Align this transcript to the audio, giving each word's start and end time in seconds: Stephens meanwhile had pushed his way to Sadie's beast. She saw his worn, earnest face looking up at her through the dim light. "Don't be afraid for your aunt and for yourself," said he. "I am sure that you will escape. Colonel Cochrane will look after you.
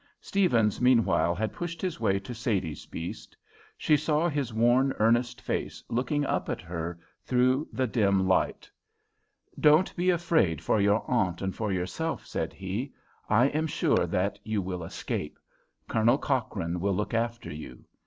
Stephens 0.19 0.81
meanwhile 0.81 1.35
had 1.35 1.53
pushed 1.53 1.79
his 1.79 1.99
way 1.99 2.17
to 2.17 2.33
Sadie's 2.33 2.87
beast. 2.87 3.37
She 3.77 3.95
saw 3.95 4.27
his 4.27 4.51
worn, 4.51 4.93
earnest 4.97 5.39
face 5.39 5.83
looking 5.89 6.25
up 6.25 6.49
at 6.49 6.59
her 6.61 6.97
through 7.23 7.67
the 7.71 7.85
dim 7.85 8.27
light. 8.27 8.67
"Don't 9.59 9.95
be 9.95 10.09
afraid 10.09 10.59
for 10.59 10.81
your 10.81 11.03
aunt 11.07 11.39
and 11.43 11.55
for 11.55 11.71
yourself," 11.71 12.25
said 12.25 12.51
he. 12.51 12.91
"I 13.29 13.49
am 13.49 13.67
sure 13.67 14.07
that 14.07 14.39
you 14.43 14.59
will 14.59 14.83
escape. 14.83 15.37
Colonel 15.87 16.17
Cochrane 16.17 16.79
will 16.79 16.95
look 16.95 17.13
after 17.13 17.53
you. 17.53 17.85